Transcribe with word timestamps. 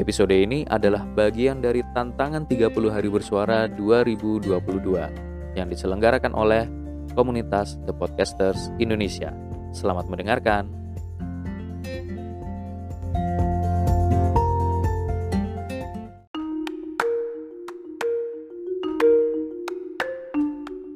Episode 0.00 0.32
ini 0.32 0.64
adalah 0.72 1.04
bagian 1.04 1.60
dari 1.60 1.84
tantangan 1.92 2.48
30 2.48 2.72
hari 2.88 3.12
bersuara 3.12 3.68
2022 3.68 4.48
yang 5.52 5.68
diselenggarakan 5.68 6.32
oleh 6.32 6.64
komunitas 7.12 7.76
The 7.84 7.92
Podcasters 7.92 8.72
Indonesia. 8.80 9.36
Selamat 9.76 10.08
mendengarkan. 10.08 10.72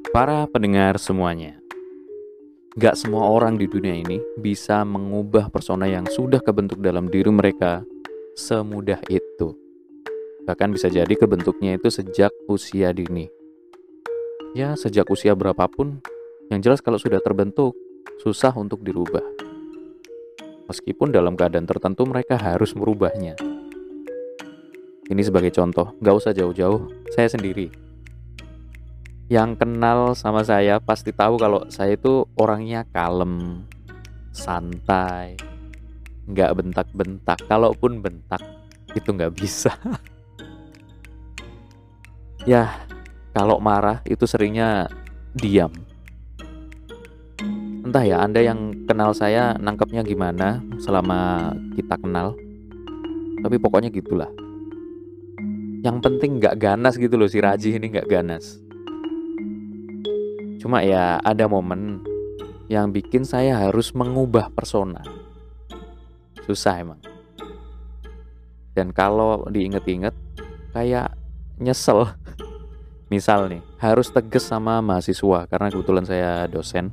Para 0.09 0.49
pendengar 0.49 0.97
semuanya, 0.97 1.61
gak 2.73 2.97
semua 2.97 3.29
orang 3.29 3.61
di 3.61 3.69
dunia 3.69 3.93
ini 3.93 4.17
bisa 4.41 4.81
mengubah 4.81 5.53
persona 5.53 5.85
yang 5.85 6.09
sudah 6.09 6.41
kebentuk 6.41 6.81
dalam 6.81 7.05
diri 7.13 7.29
mereka 7.29 7.85
semudah 8.37 9.01
itu. 9.09 9.57
Bahkan 10.45 10.69
bisa 10.69 10.93
jadi 10.93 11.09
kebentuknya 11.09 11.81
itu 11.81 11.89
sejak 11.89 12.29
usia 12.45 12.93
dini. 12.93 13.25
Ya, 14.53 14.77
sejak 14.77 15.09
usia 15.09 15.33
berapapun, 15.33 15.99
yang 16.53 16.61
jelas 16.61 16.79
kalau 16.79 17.01
sudah 17.01 17.17
terbentuk, 17.19 17.73
susah 18.21 18.53
untuk 18.53 18.85
dirubah. 18.85 19.25
Meskipun 20.69 21.09
dalam 21.09 21.33
keadaan 21.33 21.65
tertentu 21.65 22.05
mereka 22.05 22.37
harus 22.37 22.77
merubahnya. 22.77 23.33
Ini 25.07 25.21
sebagai 25.23 25.51
contoh, 25.51 25.97
gak 25.97 26.15
usah 26.15 26.31
jauh-jauh, 26.31 27.09
saya 27.11 27.27
sendiri. 27.31 27.73
Yang 29.27 29.65
kenal 29.65 30.15
sama 30.15 30.45
saya 30.45 30.79
pasti 30.79 31.11
tahu 31.11 31.35
kalau 31.35 31.67
saya 31.67 31.99
itu 31.99 32.23
orangnya 32.39 32.87
kalem, 32.91 33.65
santai, 34.31 35.35
nggak 36.27 36.51
bentak-bentak. 36.59 37.39
Kalaupun 37.47 38.03
bentak 38.03 38.43
itu 38.93 39.09
nggak 39.09 39.33
bisa. 39.33 39.73
Ya 42.47 42.87
kalau 43.35 43.59
marah 43.59 43.99
itu 44.07 44.23
seringnya 44.23 44.87
diam. 45.35 45.67
Entah 47.83 48.07
ya 48.07 48.23
anda 48.23 48.39
yang 48.39 48.87
kenal 48.87 49.11
saya 49.11 49.51
nangkepnya 49.59 49.99
gimana 50.07 50.63
selama 50.79 51.51
kita 51.75 51.99
kenal. 51.99 52.39
Tapi 53.43 53.55
pokoknya 53.59 53.91
gitulah. 53.91 54.31
Yang 55.83 55.97
penting 56.07 56.39
nggak 56.39 56.55
ganas 56.55 56.95
gitu 56.95 57.19
loh 57.19 57.27
si 57.27 57.43
Raji 57.43 57.75
ini 57.75 57.91
nggak 57.91 58.07
ganas. 58.07 58.63
Cuma 60.63 60.87
ya 60.87 61.19
ada 61.19 61.51
momen 61.51 61.99
yang 62.71 62.95
bikin 62.95 63.27
saya 63.27 63.59
harus 63.59 63.91
mengubah 63.91 64.55
persona 64.55 65.16
susah 66.47 66.79
emang. 66.79 66.99
Dan 68.71 68.95
kalau 68.95 69.43
diinget-inget 69.51 70.15
kayak 70.71 71.11
nyesel. 71.59 72.07
Misal 73.11 73.47
nih 73.47 73.63
harus 73.79 74.11
tegas 74.11 74.47
sama 74.51 74.83
mahasiswa 74.83 75.47
karena 75.47 75.67
kebetulan 75.71 76.05
saya 76.07 76.43
dosen. 76.47 76.91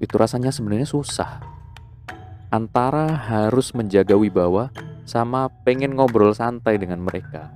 Itu 0.00 0.20
rasanya 0.20 0.52
sebenarnya 0.52 0.88
susah. 0.88 1.40
Antara 2.52 3.08
harus 3.08 3.72
menjaga 3.72 4.12
wibawa 4.12 4.68
sama 5.08 5.48
pengen 5.64 5.96
ngobrol 5.96 6.36
santai 6.36 6.76
dengan 6.76 7.00
mereka. 7.00 7.48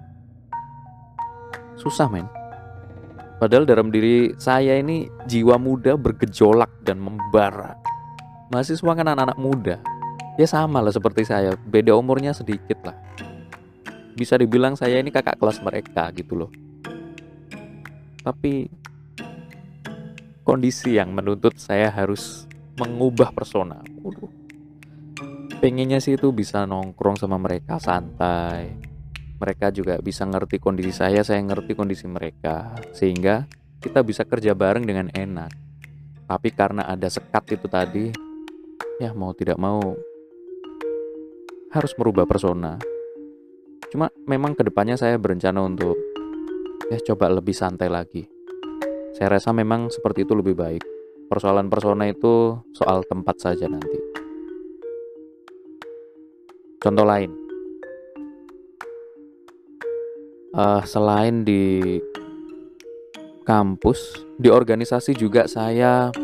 Susah 1.77 2.09
men. 2.09 2.25
Padahal 3.37 3.69
dalam 3.69 3.93
diri 3.93 4.33
saya 4.41 4.81
ini 4.81 5.13
jiwa 5.28 5.61
muda 5.61 5.93
bergejolak 6.01 6.73
dan 6.89 6.97
membara 6.97 7.77
mahasiswa 8.51 8.93
kan 8.95 9.07
anak-anak 9.07 9.39
muda. 9.39 9.77
Ya 10.37 10.47
sama 10.47 10.84
lah 10.84 10.93
seperti 10.93 11.25
saya. 11.25 11.57
Beda 11.57 11.97
umurnya 11.97 12.37
sedikit 12.37 12.84
lah. 12.84 12.97
Bisa 14.17 14.37
dibilang 14.37 14.77
saya 14.77 15.01
ini 15.01 15.09
kakak 15.09 15.41
kelas 15.41 15.61
mereka 15.65 16.09
gitu 16.12 16.37
loh. 16.45 16.51
Tapi 18.21 18.69
kondisi 20.45 20.97
yang 20.97 21.12
menuntut 21.12 21.57
saya 21.57 21.89
harus 21.91 22.45
mengubah 22.77 23.33
persona. 23.33 23.81
Waduh. 24.05 24.31
pengennya 25.57 26.05
sih 26.05 26.21
itu 26.21 26.28
bisa 26.37 26.69
nongkrong 26.69 27.17
sama 27.17 27.41
mereka 27.41 27.81
santai. 27.81 28.77
Mereka 29.41 29.73
juga 29.73 29.97
bisa 30.05 30.28
ngerti 30.28 30.61
kondisi 30.61 30.93
saya 30.93 31.25
saya 31.25 31.41
ngerti 31.41 31.73
kondisi 31.73 32.05
mereka. 32.05 32.77
Sehingga 32.93 33.49
kita 33.81 34.05
bisa 34.05 34.28
kerja 34.28 34.53
bareng 34.53 34.84
dengan 34.84 35.09
enak. 35.13 35.53
Tapi 36.28 36.49
karena 36.53 36.84
ada 36.84 37.09
sekat 37.09 37.57
itu 37.57 37.67
tadi 37.73 38.26
ya 38.97 39.12
mau 39.12 39.37
tidak 39.37 39.61
mau 39.61 39.81
harus 41.73 41.93
merubah 42.01 42.25
persona. 42.25 42.81
Cuma 43.93 44.09
memang 44.25 44.57
ke 44.57 44.65
depannya 44.65 44.97
saya 44.97 45.21
berencana 45.21 45.61
untuk 45.61 45.97
ya 46.89 46.99
coba 47.12 47.29
lebih 47.29 47.53
santai 47.53 47.93
lagi. 47.93 48.25
Saya 49.17 49.37
rasa 49.37 49.53
memang 49.53 49.89
seperti 49.93 50.25
itu 50.25 50.33
lebih 50.33 50.57
baik. 50.57 50.84
Persoalan 51.27 51.69
persona 51.69 52.09
itu 52.09 52.57
soal 52.73 53.03
tempat 53.05 53.37
saja 53.41 53.67
nanti. 53.67 53.99
Contoh 56.77 57.03
lain, 57.03 57.34
uh, 60.55 60.84
selain 60.87 61.43
di 61.43 61.99
kampus, 63.43 64.23
di 64.39 64.53
organisasi 64.53 65.19
juga 65.19 65.51
saya 65.51 66.15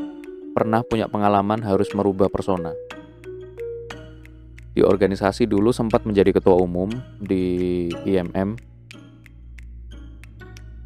pernah 0.52 0.84
punya 0.84 1.08
pengalaman 1.08 1.64
harus 1.64 1.88
merubah 1.96 2.28
persona. 2.28 2.76
Di 4.72 4.80
organisasi 4.80 5.48
dulu 5.48 5.72
sempat 5.72 6.04
menjadi 6.04 6.32
ketua 6.36 6.56
umum 6.56 6.88
di 7.20 7.88
IMM. 8.08 8.56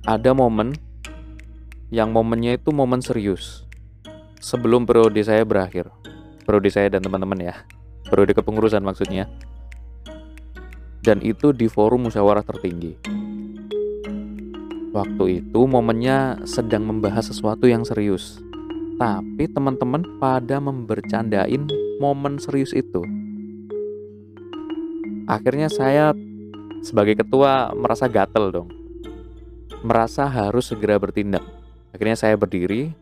Ada 0.07 0.35
momen 0.35 0.75
yang 1.91 2.11
momennya 2.15 2.59
itu 2.59 2.71
momen 2.71 3.03
serius. 3.03 3.67
Sebelum 4.43 4.87
periode 4.87 5.19
saya 5.23 5.43
berakhir. 5.43 5.91
Periode 6.47 6.71
saya 6.71 6.87
dan 6.91 7.03
teman-teman 7.03 7.39
ya. 7.43 7.55
Periode 8.07 8.35
kepengurusan 8.39 8.83
maksudnya. 8.83 9.27
Dan 11.03 11.23
itu 11.23 11.55
di 11.55 11.71
forum 11.71 12.11
musyawarah 12.11 12.43
tertinggi. 12.43 12.99
Waktu 14.95 15.43
itu 15.43 15.61
momennya 15.67 16.47
sedang 16.47 16.87
membahas 16.87 17.31
sesuatu 17.31 17.71
yang 17.71 17.87
serius 17.87 18.43
tapi 18.97 19.45
teman-teman 19.53 20.01
pada 20.17 20.57
membercandain 20.57 21.69
momen 22.01 22.41
serius 22.41 22.73
itu. 22.73 23.05
Akhirnya 25.29 25.69
saya 25.69 26.17
sebagai 26.81 27.21
ketua 27.21 27.77
merasa 27.77 28.09
gatel 28.09 28.49
dong. 28.53 28.69
Merasa 29.85 30.25
harus 30.25 30.73
segera 30.73 30.97
bertindak. 30.97 31.45
Akhirnya 31.93 32.17
saya 32.17 32.35
berdiri. 32.41 32.97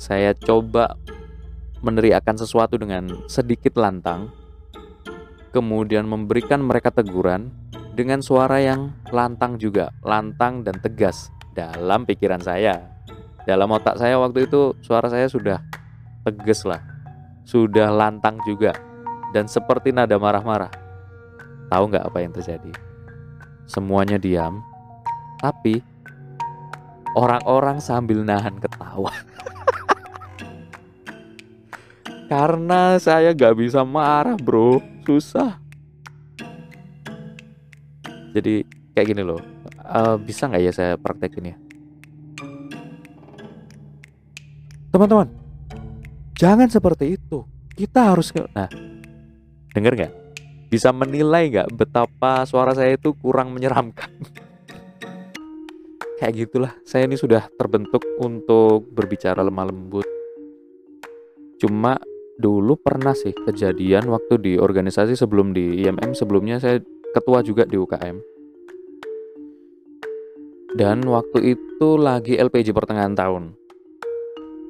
Saya 0.00 0.32
coba 0.32 0.96
meneriakan 1.84 2.40
sesuatu 2.40 2.80
dengan 2.80 3.28
sedikit 3.28 3.76
lantang. 3.76 4.32
Kemudian 5.52 6.08
memberikan 6.08 6.62
mereka 6.62 6.94
teguran 6.94 7.52
dengan 7.92 8.22
suara 8.22 8.62
yang 8.62 8.96
lantang 9.10 9.58
juga, 9.58 9.90
lantang 10.06 10.62
dan 10.62 10.78
tegas 10.78 11.28
dalam 11.52 12.06
pikiran 12.06 12.38
saya 12.38 12.99
dalam 13.48 13.72
otak 13.72 13.96
saya 13.96 14.20
waktu 14.20 14.44
itu 14.44 14.76
suara 14.84 15.08
saya 15.08 15.28
sudah 15.28 15.64
tegas 16.24 16.64
lah. 16.68 16.80
Sudah 17.48 17.88
lantang 17.88 18.36
juga. 18.44 18.76
Dan 19.30 19.48
seperti 19.48 19.94
nada 19.94 20.18
marah-marah. 20.20 20.70
Tahu 21.70 21.84
nggak 21.88 22.04
apa 22.04 22.18
yang 22.20 22.32
terjadi? 22.34 22.72
Semuanya 23.64 24.18
diam. 24.18 24.60
Tapi 25.40 25.80
orang-orang 27.16 27.80
sambil 27.80 28.20
nahan 28.26 28.60
ketawa. 28.60 29.10
Karena 32.30 32.98
saya 33.00 33.32
nggak 33.32 33.56
bisa 33.56 33.86
marah 33.86 34.36
bro. 34.36 34.82
Susah. 35.06 35.58
Jadi 38.30 38.62
kayak 38.94 39.08
gini 39.10 39.22
loh. 39.26 39.42
Uh, 39.90 40.14
bisa 40.20 40.46
nggak 40.46 40.62
ya 40.62 40.70
saya 40.70 40.94
praktekin 40.94 41.50
ya 41.50 41.56
Teman-teman, 44.90 45.30
jangan 46.34 46.66
seperti 46.66 47.14
itu. 47.14 47.46
Kita 47.74 48.10
harus 48.12 48.34
Nah, 48.34 48.68
denger 49.72 49.94
nggak? 49.96 50.12
bisa 50.70 50.94
menilai 50.94 51.50
nggak 51.50 51.74
betapa 51.74 52.46
suara 52.46 52.70
saya 52.70 52.94
itu 52.94 53.10
kurang 53.18 53.50
menyeramkan? 53.50 54.06
Kayak 56.22 56.46
gitulah. 56.46 56.72
Saya 56.86 57.10
ini 57.10 57.18
sudah 57.18 57.50
terbentuk 57.58 58.06
untuk 58.22 58.86
berbicara 58.94 59.42
lemah 59.42 59.66
lembut. 59.66 60.06
Cuma 61.58 61.98
dulu 62.40 62.78
pernah 62.78 63.12
sih 63.12 63.34
kejadian 63.34 64.08
waktu 64.08 64.40
di 64.40 64.52
organisasi 64.56 65.12
sebelum 65.12 65.52
di 65.52 65.84
IMM 65.84 66.16
sebelumnya 66.16 66.56
saya 66.56 66.80
ketua 67.12 67.44
juga 67.44 67.68
di 67.68 67.76
UKM 67.76 68.16
dan 70.80 71.04
waktu 71.04 71.52
itu 71.52 71.88
lagi 72.00 72.40
LPG 72.40 72.72
pertengahan 72.72 73.12
tahun 73.12 73.59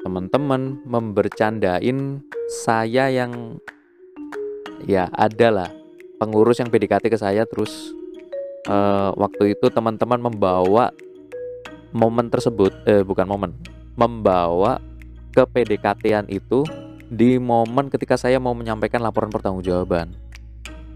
teman-teman 0.01 0.81
membercandain 0.89 2.25
saya 2.65 3.13
yang 3.13 3.61
ya 4.89 5.13
ada 5.13 5.49
lah 5.53 5.71
pengurus 6.17 6.61
yang 6.61 6.73
PDKT 6.73 7.13
ke 7.13 7.19
saya. 7.21 7.45
Terus 7.45 7.93
uh, 8.69 9.13
waktu 9.17 9.57
itu 9.57 9.69
teman-teman 9.69 10.21
membawa 10.21 10.93
momen 11.93 12.31
tersebut 12.33 12.73
eh 12.87 13.03
bukan 13.03 13.27
momen 13.27 13.51
membawa 13.99 14.81
ke 15.31 15.43
PDKT-an 15.45 16.27
itu 16.31 16.65
di 17.11 17.37
momen 17.39 17.91
ketika 17.91 18.15
saya 18.15 18.39
mau 18.39 18.55
menyampaikan 18.57 19.03
laporan 19.03 19.31
pertanggungjawaban. 19.31 20.15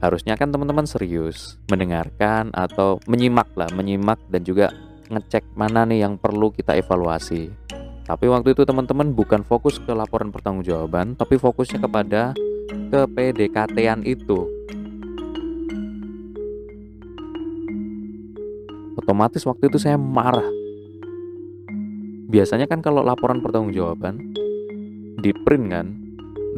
Harusnya 0.03 0.37
kan 0.37 0.53
teman-teman 0.53 0.85
serius 0.85 1.57
mendengarkan 1.73 2.53
atau 2.53 3.01
menyimak 3.09 3.49
lah 3.57 3.71
menyimak 3.73 4.21
dan 4.29 4.45
juga 4.45 4.69
ngecek 5.09 5.57
mana 5.57 5.89
nih 5.89 6.05
yang 6.05 6.21
perlu 6.21 6.53
kita 6.53 6.77
evaluasi 6.77 7.53
tapi 8.05 8.29
waktu 8.29 8.53
itu 8.53 8.69
teman-teman 8.69 9.17
bukan 9.17 9.41
fokus 9.41 9.81
ke 9.81 9.89
laporan 9.97 10.29
pertanggungjawaban, 10.29 11.17
tapi 11.17 11.41
fokusnya 11.41 11.81
kepada 11.81 12.37
ke 12.93 13.01
PDKT-an 13.09 14.05
itu. 14.05 14.45
Otomatis 19.01 19.41
waktu 19.49 19.73
itu 19.73 19.81
saya 19.81 19.97
marah. 19.97 20.45
Biasanya 22.29 22.69
kan 22.69 22.85
kalau 22.85 23.01
laporan 23.01 23.41
pertanggungjawaban 23.41 24.21
di 25.25 25.33
print 25.33 25.67
kan 25.73 25.87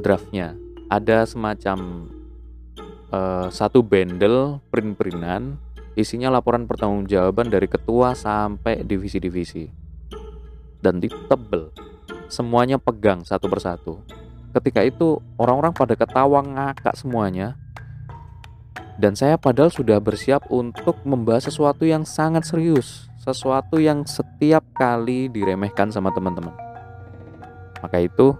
draftnya 0.02 0.58
ada 0.90 1.22
semacam 1.22 2.10
uh, 3.14 3.46
satu 3.54 3.87
bendel 3.87 4.58
print-printan 4.75 5.62
isinya 5.94 6.26
laporan 6.31 6.66
pertanggungjawaban 6.66 7.54
dari 7.54 7.70
ketua 7.70 8.19
sampai 8.19 8.82
divisi-divisi 8.82 9.85
dan 10.86 11.02
ditebel. 11.02 11.74
Semuanya 12.30 12.78
pegang 12.78 13.26
satu 13.26 13.50
persatu. 13.50 13.98
Ketika 14.54 14.86
itu 14.86 15.18
orang-orang 15.34 15.74
pada 15.74 15.98
ketawa 15.98 16.38
ngakak 16.46 16.94
semuanya. 16.94 17.58
Dan 18.96 19.12
saya 19.12 19.36
padahal 19.36 19.68
sudah 19.68 20.00
bersiap 20.00 20.48
untuk 20.48 20.96
membahas 21.04 21.52
sesuatu 21.52 21.84
yang 21.84 22.08
sangat 22.08 22.48
serius, 22.48 23.12
sesuatu 23.20 23.76
yang 23.76 24.08
setiap 24.08 24.64
kali 24.72 25.28
diremehkan 25.28 25.92
sama 25.92 26.08
teman-teman. 26.16 26.56
Maka 27.84 28.00
itu 28.00 28.32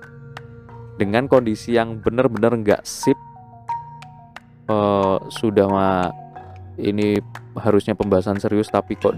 dengan 0.97 1.29
kondisi 1.29 1.77
yang 1.77 2.01
benar-benar 2.01 2.57
nggak 2.57 2.89
sip, 2.89 3.21
uh, 4.73 5.21
sudah 5.29 5.69
mah 5.69 6.09
ini 6.81 7.21
harusnya 7.61 7.93
pembahasan 7.93 8.41
serius 8.41 8.73
tapi 8.73 8.97
kok 8.97 9.17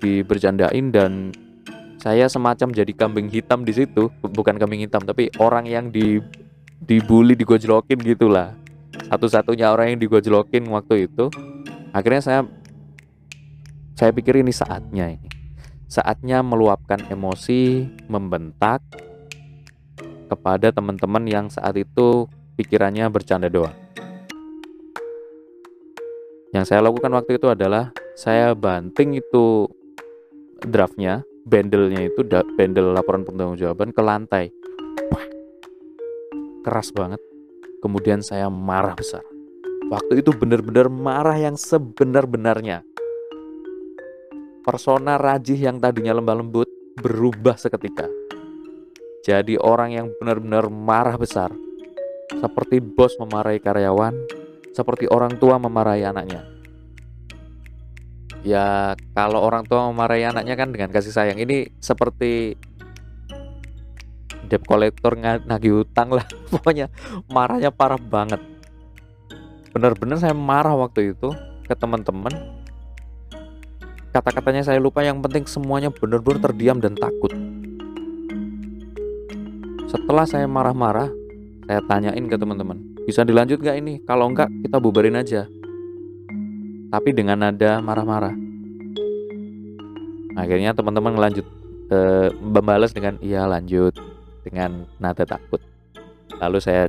dibercandain 0.00 0.88
dan 0.88 1.32
saya 1.98 2.30
semacam 2.30 2.70
jadi 2.70 2.92
kambing 2.94 3.26
hitam 3.26 3.66
di 3.66 3.74
situ. 3.74 4.06
Bukan 4.22 4.54
kambing 4.54 4.86
hitam 4.86 5.02
tapi 5.02 5.34
orang 5.42 5.66
yang 5.66 5.90
di 5.90 6.22
dibully 6.86 7.34
digojlokin 7.34 7.98
gitulah. 7.98 8.54
Satu-satunya 9.10 9.74
orang 9.74 9.94
yang 9.94 10.00
digojlokin 10.00 10.62
waktu 10.70 11.10
itu. 11.10 11.26
Akhirnya 11.90 12.22
saya 12.22 12.40
saya 13.98 14.14
pikir 14.14 14.38
ini 14.38 14.54
saatnya 14.54 15.18
ini. 15.18 15.28
Saatnya 15.90 16.38
meluapkan 16.46 17.02
emosi 17.10 17.90
membentak 18.06 18.78
kepada 20.30 20.70
teman-teman 20.70 21.24
yang 21.26 21.46
saat 21.50 21.74
itu 21.74 22.30
pikirannya 22.54 23.10
bercanda 23.10 23.50
doang. 23.50 23.74
Yang 26.54 26.64
saya 26.70 26.80
lakukan 26.84 27.10
waktu 27.10 27.42
itu 27.42 27.50
adalah 27.50 27.90
saya 28.14 28.54
banting 28.54 29.18
itu 29.18 29.66
draftnya 30.62 31.27
bandelnya 31.48 32.12
itu 32.12 32.20
bandel 32.28 32.92
laporan 32.92 33.24
pertanggungjawaban 33.24 33.90
ke 33.96 34.02
lantai. 34.04 34.44
Keras 36.60 36.92
banget. 36.92 37.20
Kemudian 37.80 38.20
saya 38.20 38.52
marah 38.52 38.92
besar. 38.92 39.24
Waktu 39.88 40.20
itu 40.20 40.36
benar-benar 40.36 40.92
marah 40.92 41.38
yang 41.40 41.56
sebenar-benarnya. 41.56 42.84
Persona 44.60 45.16
Rajih 45.16 45.56
yang 45.56 45.80
tadinya 45.80 46.12
lembah 46.12 46.36
lembut 46.44 46.68
berubah 47.00 47.56
seketika. 47.56 48.04
Jadi 49.24 49.56
orang 49.56 49.96
yang 49.96 50.06
benar-benar 50.20 50.68
marah 50.68 51.16
besar 51.16 51.48
seperti 52.28 52.84
bos 52.84 53.16
memarahi 53.16 53.56
karyawan 53.56 54.12
seperti 54.76 55.08
orang 55.08 55.40
tua 55.40 55.56
memarahi 55.56 56.04
anaknya 56.04 56.57
ya 58.48 58.96
kalau 59.12 59.44
orang 59.44 59.68
tua 59.68 59.84
memarahi 59.92 60.24
anaknya 60.24 60.56
kan 60.56 60.72
dengan 60.72 60.88
kasih 60.88 61.12
sayang. 61.12 61.36
Ini 61.36 61.68
seperti 61.76 62.56
debt 64.48 64.64
collector 64.64 65.12
nagih 65.20 65.84
utang 65.84 66.16
lah. 66.16 66.24
Pokoknya 66.52 66.88
marahnya 67.28 67.68
parah 67.68 68.00
banget. 68.00 68.40
Bener-bener 69.76 70.16
saya 70.16 70.32
marah 70.32 70.72
waktu 70.72 71.12
itu 71.12 71.36
ke 71.68 71.74
teman-teman. 71.76 72.32
Kata-katanya 74.08 74.64
saya 74.64 74.80
lupa 74.80 75.04
yang 75.04 75.20
penting 75.20 75.44
semuanya 75.44 75.92
bener-bener 75.92 76.40
terdiam 76.40 76.80
dan 76.80 76.96
takut. 76.96 77.30
Setelah 79.92 80.24
saya 80.24 80.48
marah-marah 80.48 81.12
saya 81.68 81.84
tanyain 81.84 82.24
ke 82.24 82.36
teman-teman 82.40 82.80
bisa 83.04 83.24
dilanjut 83.24 83.60
gak 83.60 83.76
ini? 83.76 84.00
Kalau 84.08 84.28
enggak 84.28 84.48
kita 84.64 84.76
bubarin 84.80 85.16
aja 85.16 85.44
tapi 86.88 87.12
dengan 87.12 87.36
nada 87.40 87.80
marah-marah. 87.84 88.34
Akhirnya 90.38 90.72
teman-teman 90.72 91.18
lanjut 91.18 91.44
e, 91.90 91.98
membalas 92.38 92.94
dengan 92.94 93.18
iya 93.20 93.44
lanjut 93.44 93.96
dengan 94.46 94.86
nada 94.96 95.24
takut. 95.28 95.60
Lalu 96.38 96.58
saya 96.62 96.86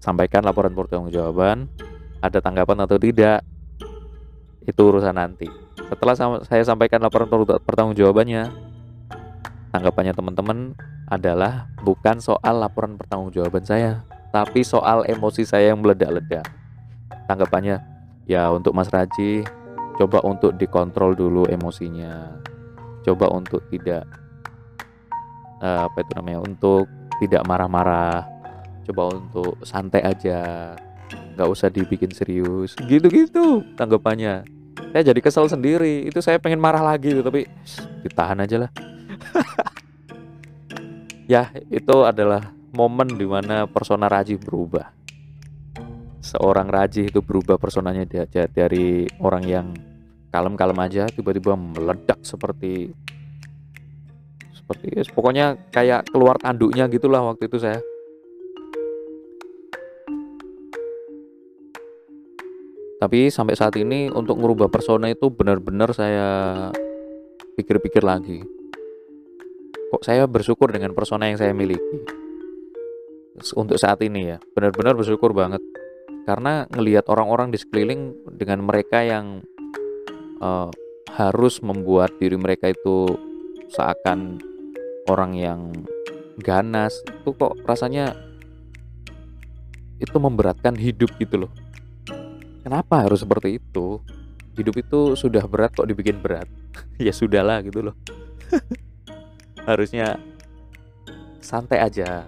sampaikan 0.00 0.42
laporan 0.42 0.72
pertanggungjawaban, 0.72 1.68
ada 2.24 2.38
tanggapan 2.40 2.78
atau 2.88 2.96
tidak, 2.96 3.44
itu 4.64 4.80
urusan 4.80 5.14
nanti. 5.14 5.46
Setelah 5.88 6.42
saya 6.44 6.62
sampaikan 6.64 7.00
laporan 7.00 7.28
pertanggungjawabannya, 7.64 8.50
tanggapannya 9.72 10.12
teman-teman 10.12 10.58
adalah 11.08 11.72
bukan 11.80 12.20
soal 12.20 12.60
laporan 12.60 13.00
pertanggungjawaban 13.00 13.64
saya, 13.64 14.04
tapi 14.28 14.60
soal 14.60 15.08
emosi 15.08 15.48
saya 15.48 15.72
yang 15.72 15.80
meledak-ledak. 15.80 16.44
Tanggapannya, 17.28 17.80
ya 18.28 18.52
untuk 18.52 18.76
Mas 18.76 18.92
Raji 18.92 19.42
coba 19.96 20.22
untuk 20.22 20.54
dikontrol 20.54 21.16
dulu 21.16 21.48
emosinya. 21.48 22.38
Coba 23.02 23.32
untuk 23.32 23.64
tidak 23.72 24.04
uh, 25.64 25.88
apa 25.88 26.04
itu 26.04 26.12
namanya 26.14 26.44
untuk 26.44 26.84
tidak 27.18 27.42
marah-marah. 27.48 28.22
Coba 28.86 29.16
untuk 29.16 29.56
santai 29.64 30.04
aja. 30.04 30.72
Nggak 31.34 31.48
usah 31.48 31.72
dibikin 31.72 32.12
serius. 32.12 32.76
Gitu-gitu 32.78 33.64
tanggapannya. 33.74 34.44
Saya 34.94 35.02
jadi 35.02 35.20
kesel 35.24 35.48
sendiri. 35.50 36.06
Itu 36.06 36.22
saya 36.22 36.38
pengen 36.38 36.62
marah 36.62 36.84
lagi 36.84 37.16
tapi 37.18 37.48
ditahan 38.06 38.44
aja 38.44 38.68
lah. 38.68 38.70
Ya 41.28 41.52
itu 41.68 42.08
adalah 42.08 42.56
momen 42.72 43.20
di 43.20 43.28
mana 43.28 43.68
persona 43.68 44.08
Raji 44.08 44.40
berubah 44.40 44.97
seorang 46.28 46.68
Raji 46.68 47.08
itu 47.08 47.24
berubah 47.24 47.56
personanya 47.56 48.04
dari 48.52 49.08
orang 49.24 49.44
yang 49.48 49.66
kalem-kalem 50.28 50.76
aja 50.84 51.08
tiba-tiba 51.08 51.56
meledak 51.56 52.20
seperti 52.20 52.92
seperti 54.52 55.00
pokoknya 55.16 55.56
kayak 55.72 56.12
keluar 56.12 56.36
tanduknya 56.36 56.84
gitulah 56.92 57.24
waktu 57.24 57.48
itu 57.48 57.56
saya. 57.56 57.80
Tapi 62.98 63.30
sampai 63.30 63.54
saat 63.54 63.78
ini 63.78 64.10
untuk 64.10 64.42
merubah 64.42 64.66
persona 64.66 65.06
itu 65.06 65.30
benar-benar 65.30 65.94
saya 65.94 66.28
pikir-pikir 67.54 68.02
lagi. 68.02 68.42
Kok 69.94 70.02
saya 70.02 70.26
bersyukur 70.26 70.68
dengan 70.74 70.92
persona 70.92 71.30
yang 71.30 71.38
saya 71.38 71.54
miliki? 71.54 72.18
Untuk 73.54 73.78
saat 73.78 74.02
ini 74.02 74.34
ya 74.34 74.42
benar-benar 74.52 74.98
bersyukur 74.98 75.30
banget 75.30 75.62
karena 76.24 76.66
ngelihat 76.72 77.06
orang-orang 77.08 77.52
di 77.52 77.58
sekeliling 77.60 78.16
dengan 78.36 78.64
mereka 78.64 79.00
yang 79.04 79.40
uh, 80.42 80.68
harus 81.14 81.60
membuat 81.64 82.12
diri 82.20 82.36
mereka 82.36 82.70
itu 82.70 83.16
seakan 83.72 84.40
orang 85.08 85.32
yang 85.36 85.60
ganas 86.38 87.00
itu 87.08 87.34
kok 87.34 87.56
rasanya 87.66 88.14
itu 89.98 90.14
memberatkan 90.14 90.78
hidup 90.78 91.10
gitu 91.18 91.46
loh. 91.46 91.52
Kenapa 92.62 93.02
harus 93.02 93.24
seperti 93.24 93.58
itu? 93.58 93.98
Hidup 94.54 94.78
itu 94.78 95.00
sudah 95.18 95.42
berat 95.48 95.74
kok 95.74 95.88
dibikin 95.88 96.22
berat? 96.22 96.46
Ya 96.98 97.14
sudahlah 97.14 97.62
gitu 97.62 97.90
loh. 97.90 97.94
Harusnya 99.68 100.18
santai 101.38 101.78
aja. 101.82 102.26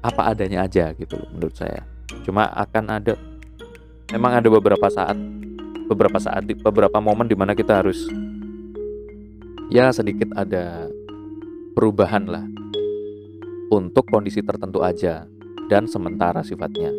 Apa 0.00 0.32
adanya 0.32 0.64
aja 0.64 0.96
gitu 0.96 1.20
loh 1.20 1.28
menurut 1.32 1.56
saya 1.56 1.89
cuma 2.22 2.48
akan 2.52 2.84
ada 3.00 3.14
memang 4.12 4.42
ada 4.42 4.48
beberapa 4.50 4.86
saat 4.90 5.16
beberapa 5.90 6.18
saat 6.22 6.46
beberapa 6.46 6.98
momen 7.02 7.26
di 7.26 7.34
mana 7.34 7.54
kita 7.54 7.82
harus 7.82 8.06
ya 9.70 9.90
sedikit 9.94 10.30
ada 10.34 10.86
perubahan 11.74 12.26
lah 12.26 12.44
untuk 13.70 14.10
kondisi 14.10 14.42
tertentu 14.42 14.82
aja 14.82 15.24
dan 15.70 15.86
sementara 15.86 16.42
sifatnya. 16.42 16.90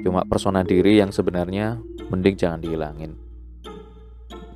Cuma 0.00 0.24
persona 0.24 0.64
diri 0.64 0.96
yang 0.96 1.12
sebenarnya 1.12 1.76
mending 2.08 2.40
jangan 2.40 2.64
dihilangin. 2.64 3.12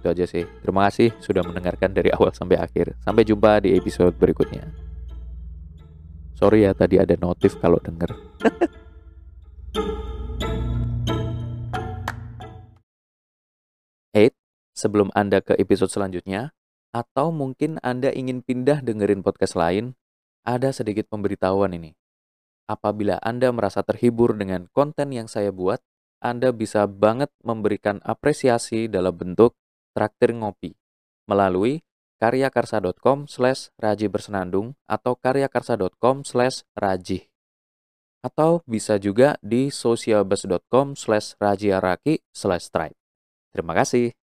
Itu 0.00 0.08
aja 0.08 0.25
sih. 0.25 0.49
Terima 0.64 0.88
kasih 0.88 1.12
sudah 1.20 1.44
mendengarkan 1.44 1.92
dari 1.92 2.08
awal 2.08 2.32
sampai 2.32 2.56
akhir. 2.56 2.96
Sampai 3.04 3.28
jumpa 3.28 3.61
di 3.61 3.76
episode 3.76 4.16
berikutnya. 4.16 4.64
Sorry 6.40 6.64
ya 6.64 6.73
tadi 6.73 6.96
ada 6.96 7.14
notif 7.20 7.61
kalau 7.61 7.78
denger 7.78 8.11
sebelum 14.84 15.08
Anda 15.16 15.40
ke 15.40 15.56
episode 15.56 15.88
selanjutnya, 15.88 16.52
atau 16.92 17.32
mungkin 17.32 17.80
Anda 17.80 18.12
ingin 18.12 18.44
pindah 18.44 18.84
dengerin 18.84 19.24
podcast 19.24 19.56
lain, 19.56 19.96
ada 20.44 20.76
sedikit 20.76 21.08
pemberitahuan 21.08 21.72
ini. 21.72 21.96
Apabila 22.68 23.16
Anda 23.24 23.48
merasa 23.48 23.80
terhibur 23.80 24.36
dengan 24.36 24.68
konten 24.68 25.16
yang 25.16 25.32
saya 25.32 25.48
buat, 25.48 25.80
anda 26.24 26.56
bisa 26.56 26.88
banget 26.88 27.28
memberikan 27.44 28.00
apresiasi 28.00 28.88
dalam 28.88 29.12
bentuk 29.12 29.52
traktir 29.92 30.32
ngopi 30.32 30.72
melalui 31.28 31.84
karyakarsa.com 32.16 33.28
slash 33.28 33.68
raji 33.76 34.08
bersenandung 34.08 34.72
atau 34.88 35.20
karyakarsa.com 35.20 36.24
slash 36.24 36.64
raji. 36.72 37.28
Atau 38.24 38.64
bisa 38.64 38.96
juga 38.96 39.36
di 39.44 39.68
socialbus.com 39.68 40.96
slash 40.96 41.36
rajiaraki 41.36 42.24
slash 42.32 42.72
stripe. 42.72 42.96
Terima 43.52 43.76
kasih. 43.76 44.16